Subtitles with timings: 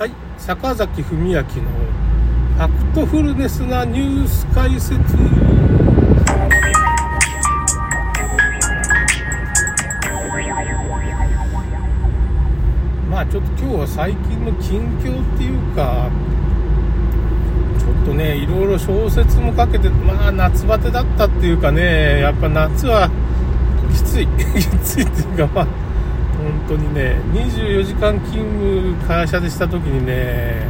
[0.00, 0.12] はい。
[0.38, 4.96] 坂崎文明のファクトフルネスなニュース解説。
[13.10, 16.08] まあちょっと今日は最近の近況っていうか
[17.78, 23.10] ちょっとねいろいろ小説も書けてまあ夏バテだったっていうかねやっぱ夏は
[23.92, 24.26] きつい。
[24.56, 25.89] きついっていうかまあ
[26.50, 30.66] 本当にね24時間勤務会社でした時にね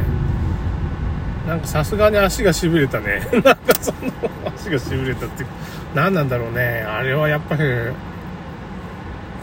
[1.47, 3.19] なんかさすがに足がしびれたね。
[3.33, 4.11] なんかその
[4.55, 5.43] 足がしびれたって
[5.95, 6.85] 何なんだろうね。
[6.87, 7.61] あれはやっぱり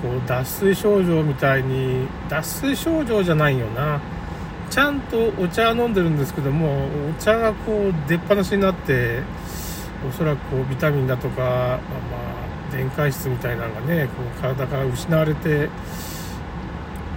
[0.00, 4.00] こう脱水症状みたいに脱水症状じゃないよな。
[4.70, 6.86] ちゃんとお茶飲んでるんですけども
[7.18, 9.22] お茶がこう出っ放しになって
[10.08, 11.78] おそらくこうビタミンだとか、まあ、ま
[12.70, 15.68] あ電解質みたいなのがねこう体から失われて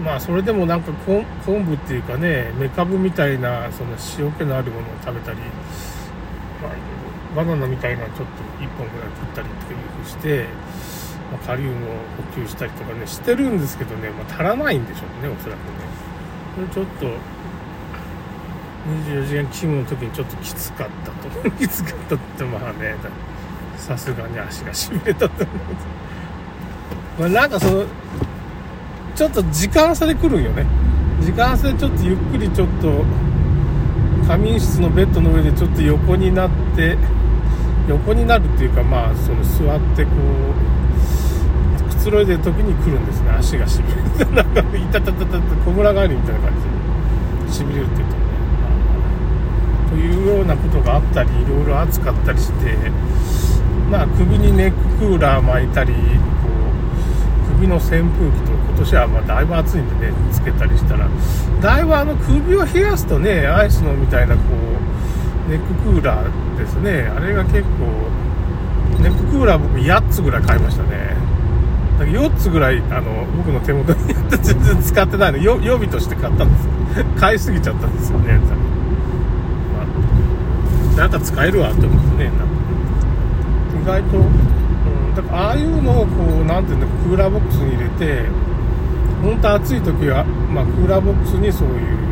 [0.03, 1.23] まあそれでもなんか昆
[1.63, 5.37] 布っていうかねメカブみたいなその塩気のあるものを食べたり、
[6.61, 8.23] まあ、バナナみたいなちょっと
[8.59, 10.45] 1本ぐらい食ったりっていうふうして、
[11.31, 11.93] まあ、カリウムを
[12.33, 15.91] 補給したりとかねしてるんですけどね、まあ、足らないんでしょうねおそらくね。
[16.55, 17.05] これちょっと
[19.07, 22.95] 24時間勤務の時にちょっときつかったときつかったってまあね
[23.77, 25.57] さすがに足がしびれたと思う
[27.19, 27.85] まあなんかその
[29.21, 30.65] ちょっと時間差で来るんよね。
[31.23, 33.05] 時間差でちょっとゆっくりちょっと
[34.27, 36.97] 仮眠室のベッドの上でちょっと横になって
[37.87, 40.11] 横になるっていうかまあその座ってこ
[41.85, 43.29] うくつろいでる時に来るんですね。
[43.29, 46.51] 足がしびれてなんかいたたたたた小村帰りみたいな感
[47.45, 47.53] じで。
[47.53, 48.23] しびれるって言うとね、
[49.91, 52.75] というようなことがあったりいろいろ暑かったりして
[53.87, 56.60] まあ首にネッククーラー巻いたりこう
[57.61, 61.07] 首の扇風機と今年はまあだいぶ暑いんでねつけたりしたら。
[61.61, 64.41] だいぶあの首を冷やすとねアイスのみたいなこ
[65.47, 67.03] うネッククーラーですね。
[67.15, 67.67] あれが結構
[68.99, 71.15] ネッククーラー僕8つぐらい買いましたね。
[71.99, 75.37] だから4つぐらいあの僕の手元にあって全然使ってないの。
[75.37, 76.67] 予備として買ったんです。
[77.19, 78.39] 買いすぎちゃったんですよね、
[80.97, 82.31] なんか使えるわって思ってね。
[83.81, 84.17] 意外と
[85.15, 88.25] だからああいうのをこう何ていうんだクーラーボックスに入れて
[89.21, 92.11] 本当暑い時は、まあ、クーラーボックスにそういう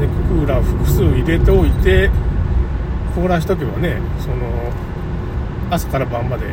[0.00, 2.10] ネッククーラーを複数入れておいて
[3.14, 4.72] 凍らしとけばねその
[5.70, 6.46] 朝から晩まで。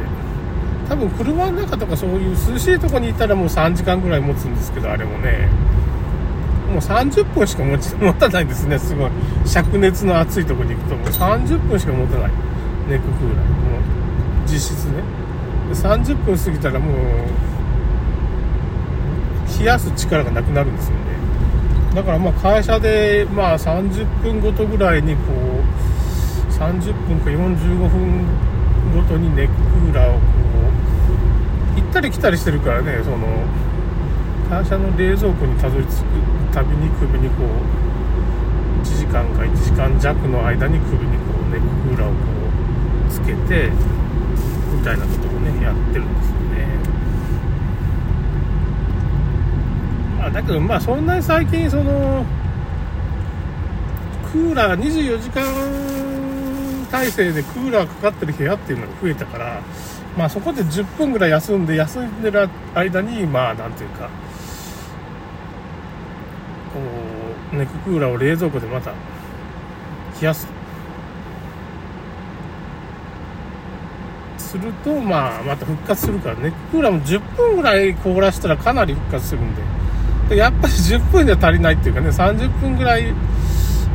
[0.90, 5.48] 多分車の中とかそういう涼しいとこにいたらもう3時間ぐらい持つんですけどあれもね。
[6.68, 8.80] もう30分しか持ち持たないんですね。
[8.80, 9.12] すごい。
[9.46, 12.32] 灼熱の暑いとこに行くともう30分しか持たない。
[12.90, 13.48] ネッククーラー。
[13.48, 13.82] もう
[14.48, 15.04] 実質ね。
[15.74, 16.96] 30分過ぎたらもう
[19.60, 21.00] 冷やす力がなくなるんですよね。
[21.96, 28.26] だからまあ会社でまあ30分ごとぐらいにこう30分か45分
[28.94, 30.20] ごとにネッククーラーをこ
[31.78, 33.28] う行ったり来たりしてるからねその
[34.50, 36.06] 会社の冷蔵庫にたどり着く
[36.54, 37.48] たびに首にこう
[38.82, 42.18] 1時間か1時間弱の間に首にこうネッククーラーをこ
[43.08, 43.72] うつけて
[44.76, 46.68] みたいなことねやってるんですよね。
[50.18, 52.26] まあだけどまあそんなに最近その
[54.32, 55.44] クーラー24時間
[56.92, 59.62] 体制でクーラーかかってる部屋っていうのが増えたから
[60.18, 64.10] まあそこで10分ぐらい休んで休んでる間にまあなんていうか
[66.74, 66.80] こ
[67.54, 70.48] うネッククーラーを冷蔵庫でまた冷やす
[74.50, 76.52] すると、まあ、また復活するからね。
[76.72, 79.62] クーラーも10分ぐらい凍らしたらかなり復活するんで。
[80.30, 83.14] でやっぱり10分では足りないっていうかね、30分ぐらい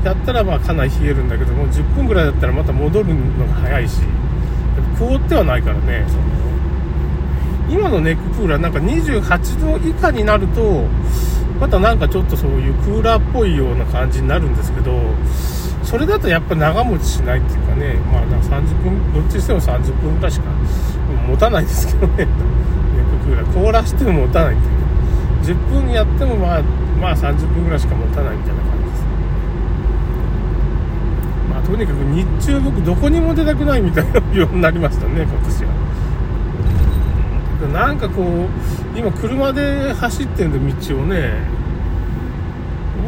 [0.04, 4.00] やったらまあかなり冷えるんだけども、10分ぐらいだったらまた戻るのが早いし、
[4.98, 6.22] 凍ってはないからね、その、
[7.68, 10.86] 今のネッククーラーなんか28度以下になると、
[11.60, 14.92] またなんかちょっとそういうクーラーっぽいような感じになるんですけど、
[15.84, 20.46] それだとやっぱ長持ちしないっていうかね、まあなんか30分、どっちにしても30分ぐらいしか
[21.28, 23.54] 持たないですけどね、ネッククーラー。
[23.54, 26.62] 凍らしても持たないっていうか、10分やってもまあ、
[27.00, 29.04] まあ30分ぐらいしか持たないみたいな感じです。
[31.50, 35.84] まあとにかく日中僕どこにも出たくないみたいなようになりましたね、 今年は。
[37.72, 41.63] なんかこう、今車で走ってるんで道をね、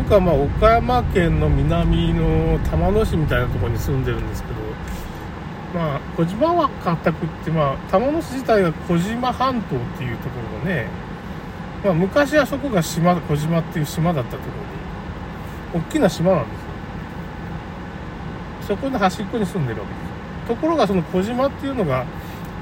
[0.06, 4.55] 僕はまあ岡山県の南の玉野市みたいなとこに住んでるんですけど、
[5.75, 10.87] まあ、小島はったくって、まあ、玉野市自体が小島半島っていうところがね、
[11.82, 14.44] まあ、昔はそこが島、小島っていう島だったとこ
[15.75, 16.61] ろで大きな島なんです
[18.70, 18.76] よ。
[18.76, 20.06] そこの端っこに住んでるわけです。
[20.47, 22.06] ところがその小島っていうのが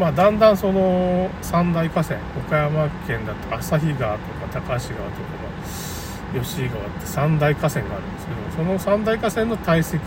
[0.01, 5.94] まあ、だんだんその三大河川岡山県だと旭川とか高橋川とか、まあ
[6.41, 10.03] 吉井川って三大河川があるんですけどその三大河川の堆積、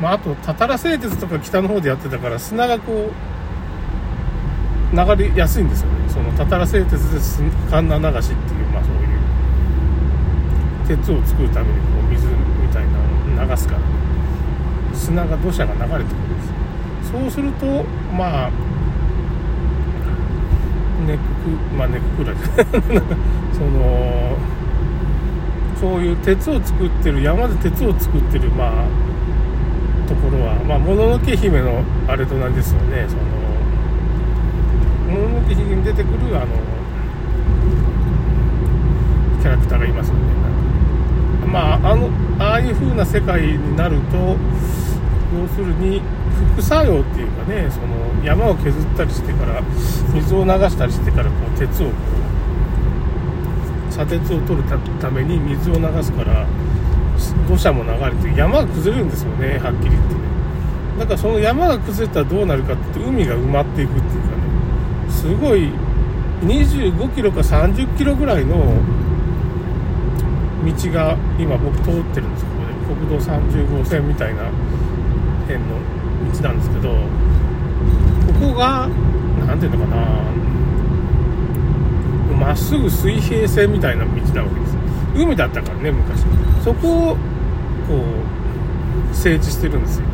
[0.00, 3.12] まあ、あとたたら製鉄とか北の方でやってたから砂がこう
[4.96, 6.04] 流れやすいんですよね。
[6.08, 7.18] そのたたら製鉄で
[7.68, 13.80] 神流しっていうまあそういう鉄を作るためにこう水みたいなのを流すから
[14.94, 16.44] 砂が土砂が流れてくるんで
[17.04, 17.82] すそうすると
[18.16, 18.50] まあ
[21.04, 23.02] ネックまあネッククーラー
[23.52, 24.36] その
[25.84, 28.86] そういう鉄を作ってる山で鉄を作ってるまあ
[30.08, 33.04] ところはまあもののけ姫のあれと同じですよね。
[33.06, 33.22] その
[35.20, 36.46] もののけ姫に出てくるあの
[39.42, 40.20] キャラクターがいますよね。
[41.52, 42.08] まああの
[42.38, 44.16] ああいう風な世界になると
[45.36, 46.00] 要するに
[46.54, 49.60] 副作用っていうかねその山を削ったりしてから
[50.14, 52.23] 水を流したりしてからこう鉄をこう
[53.94, 54.68] 砂鉄を取る
[55.00, 56.44] ために水を流すから
[57.48, 60.20] 土砂も流れて山が崩れるんですよねはっきり言ってね。
[60.98, 64.42] だからその山が崩れたらどうなるかって海が埋まっていくっていうかね。
[65.10, 65.70] すごい
[66.42, 68.56] 25キロか30キロぐらいの
[70.64, 72.50] 道が今僕通ってるんですこ
[72.94, 74.50] こで国道30号線みたいな
[75.42, 75.78] 辺の
[76.32, 76.98] 道なんですけどこ
[78.48, 78.88] こが
[79.46, 80.02] 何ていうのかな
[82.44, 84.76] まっすぐ水平線みたいな道なわけです
[85.16, 86.24] 海だったからね昔。
[86.62, 87.16] そこを
[87.88, 87.94] こ
[89.12, 90.06] う整地してるんですよ。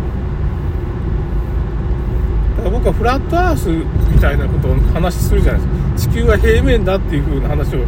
[2.59, 3.69] だから僕はフラットアース
[4.13, 6.13] みたいなことを話するじゃないですか。
[6.13, 7.85] 地球は平面だっていう風な話を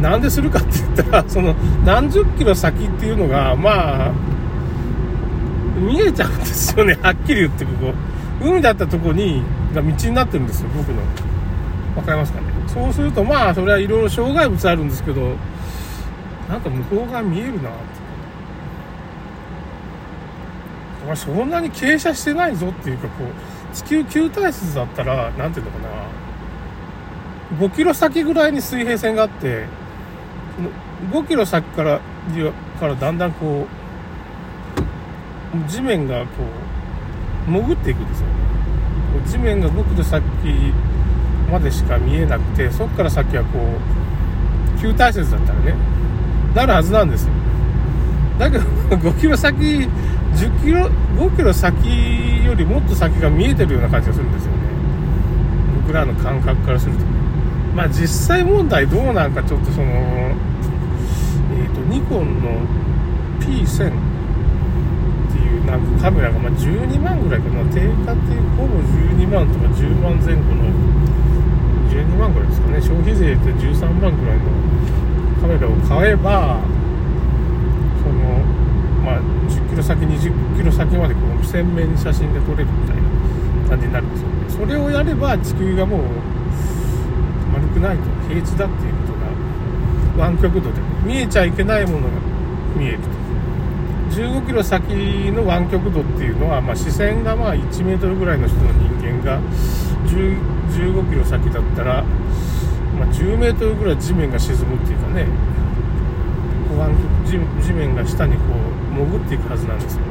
[0.00, 1.54] なんでするかって言ったらその
[1.84, 4.12] 何十キロ先っていうのがまあ
[5.78, 6.98] 見えちゃうんですよね。
[7.02, 7.94] はっきり言ってここ。
[8.42, 9.42] 海だったとこに
[9.74, 11.02] が道になってるんですよ僕の。
[11.94, 12.53] 分かりますかね？
[12.66, 15.36] そうするとまあそれはいろいろ障害物あるんですけど
[16.48, 18.04] なんか向こう側見えるなって。
[21.16, 25.88] そんなに傾斜してないぞっていうかこう地球球体質だったら何ていうのかな。
[27.58, 29.66] 5キロ先ぐらいに水平線があって
[31.12, 32.00] 5キロ先から
[32.80, 33.66] からだんだんこ
[35.54, 36.26] う地面がこ
[37.48, 38.26] う潜っていくんですよ。
[38.28, 38.32] ね
[39.26, 40.22] 地面が僕の先
[41.50, 45.74] までしか見えなくてそっから先はこう旧体説だったらね
[46.54, 47.32] なるはずなんですよ。
[48.38, 48.64] だけど
[48.96, 49.88] 5キロ先10
[50.64, 50.88] キロ
[51.18, 54.58] 5キロ先よりもっと先が見えてるような感じがするんですよね。
[55.82, 57.04] 僕らの感覚からすると
[57.74, 60.34] まあ実際問題どうなんかちょっとそのえ
[61.66, 62.50] っ、ー、とニコンの
[63.40, 63.92] P1000 っ
[65.32, 67.64] ていうなんかカメラがま12万ぐらいかな。
[67.72, 70.93] 定価っていうほぼ12万とか10万前後の
[71.94, 72.82] 12万ぐらいですかね。
[72.82, 74.44] 消費税って13万ぐらいの
[75.40, 76.58] カメラを買えば
[78.02, 78.42] その
[79.04, 84.34] まあ10キロ先20キロ先までこう鮮明に写真で撮れるみたいな感じになるんですよね。
[84.48, 86.00] それをやれば地球がもう
[87.52, 92.04] 丸くないと平地だっていうことが湾曲度で見えちゃいけないものが
[92.76, 93.24] 見えると。
[94.14, 94.84] 15キロ先
[95.32, 99.40] の湾曲度っていうのは、まあ、視線がまあ1メートルぐらいの人の人間が
[100.70, 102.02] 15キロ先だったら、
[102.98, 105.26] まあ、10メートルぐらい地面が沈むっていうかね
[106.78, 106.90] 湾
[107.30, 108.40] 曲地面が下にこ
[108.92, 110.02] う潜っていくはずなんですよ。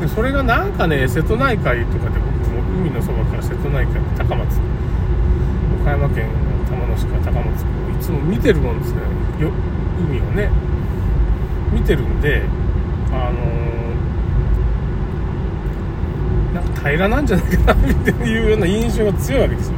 [0.00, 4.60] でそれがなんかね瀬戸内海とかで僕も海のそばから瀬戸内海高松
[5.82, 7.64] 岡山県の玉野市から高松い
[8.00, 9.00] つも見てるもんですね。
[9.40, 9.50] よ
[10.08, 10.50] 海をね。
[11.72, 12.42] 見てるんで
[13.10, 13.93] あのー、
[16.54, 19.74] なんか平らなんじゃないかなっていうような印象が強いわけですよ。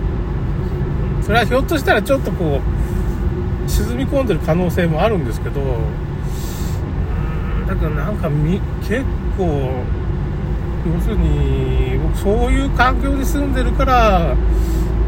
[1.23, 5.61] それはひょっとしたらちょっとこう沈み込んでる可能性もあるんですけど
[7.66, 9.04] だからなんかみ結
[9.37, 9.83] 構
[10.87, 14.37] 要するに僕そういう環境に住んでるから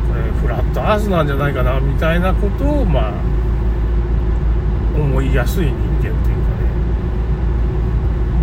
[0.09, 3.13] これフラットアースなんじゃないかなみたいなことをまあ
[4.97, 6.25] 思いやすい人間っていうかね。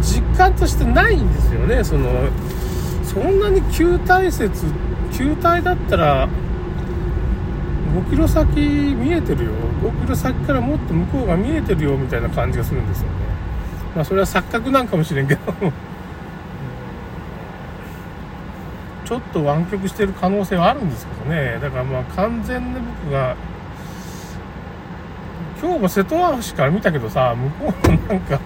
[0.01, 2.09] 実感としてないんですよねその
[3.15, 4.65] そんなに球体説
[5.13, 6.27] 球体だったら
[7.95, 9.51] 5キロ先見えてるよ。
[9.81, 13.13] 5キロ先からもっと向こうが見えてるよみたいな感じがするんですよね。
[13.95, 15.53] まあそれは錯覚なんかもしれんけど
[19.05, 21.57] ちょっと湾曲してる可能性はあるんですけどね。
[21.61, 23.37] だからまあ完全に僕が
[25.61, 28.41] 今日も瀬戸内市から見たけどさ向こうもなんか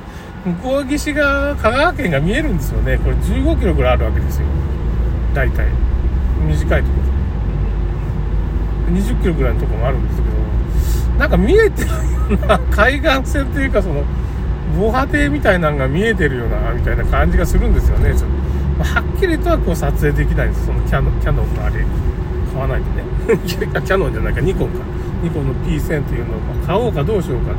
[0.45, 2.97] 向こう岸が香川県が見えるんですよね。
[2.97, 4.47] これ15キロぐらいあるわけですよ。
[5.33, 5.67] 大体。
[6.47, 6.93] 短いとこ
[8.87, 8.93] ろ。
[8.93, 11.19] 20キロぐらいのところもあるんですけど。
[11.19, 11.95] なんか見えてるよ
[12.43, 14.05] うな 海岸線というかその
[14.77, 18.13] 防波堤みたいなのが見えてるようなみたいな感じがするんですよね。
[18.15, 18.29] ちょっ
[18.77, 20.65] と、はっきりとはこう撮影できないんです。
[20.65, 21.83] そのキャノキャノンのあれ。
[22.53, 23.03] 買わないとね。
[23.45, 24.41] キャノンじゃないか。
[24.41, 24.75] ニコンか。
[25.21, 27.57] ニコンの P1000 というのを買おうかどうしようかと、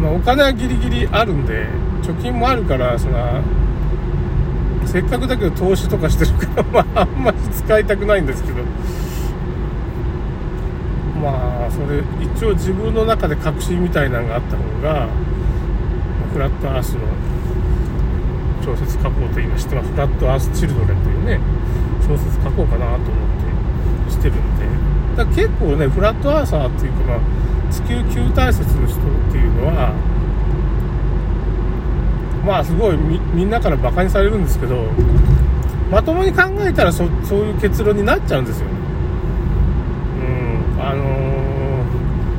[0.00, 1.66] まあ、お金はギリギリあるんで
[2.02, 3.42] 貯金もあるからその
[4.86, 8.58] せっかくだけど投資とかしてるから、 まあ、あんまり使いたくないんですけど。
[11.22, 15.08] まあそれ一応自分の中で確信みたいなのがあった方が
[16.32, 17.00] フラットアースの
[18.64, 19.90] 小説書こうと今知ってます。
[19.90, 21.40] フラットアースチルドレンというね
[22.06, 23.02] 小説書こうかなと思っ
[24.06, 24.66] てしてるんで。
[25.16, 27.18] だ結構ねフラットアーサーっていうかまあ
[27.70, 29.92] 地球球体説の人っていうのは
[32.44, 34.86] まあすごいみんなからバカにされるんですけど
[35.90, 38.72] まともに考えたらそそういう結論になっちゃうんですよね。
[40.76, 41.04] うんあの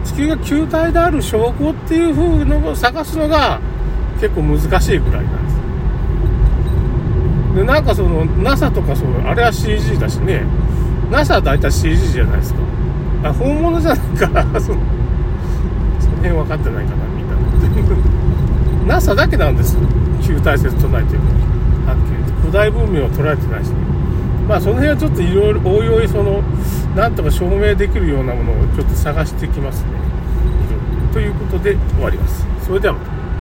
[0.03, 3.59] ー、地球が球体である証拠っていう風のを探すのが
[4.21, 5.59] 結構難しいぐらいなんです。
[7.55, 10.43] でなんかその NASA とかそうあれは CG だしね。
[11.09, 12.59] NASA は大体 CG じゃないですか。
[13.23, 14.79] あ本物じゃないからその
[16.19, 17.29] その辺分かってないかなみん
[18.87, 19.77] な NASA だけなんです。
[20.21, 21.19] 旧大説唱えてる
[21.85, 23.69] はっきり言って古代文明を捉えてないし。
[23.69, 23.75] ね
[24.47, 26.41] まあその辺はちょっといろいろおいおいその
[26.95, 29.91] なんとか証明できるようなものをちょっと探してきますね。
[31.13, 32.45] ということで終わります。
[32.65, 33.18] それではまた。